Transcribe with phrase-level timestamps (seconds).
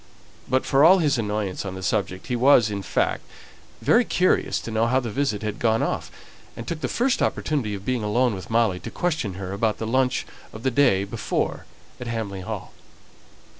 [0.49, 3.21] But for all his annoyance on the subject, he was, in fact,
[3.83, 6.09] very curious to know how the visit had gone off,
[6.57, 9.85] and took the first opportunity of being alone with Molly to question her about the
[9.85, 11.67] lunch of the day before
[11.99, 12.73] at Hamley Hall.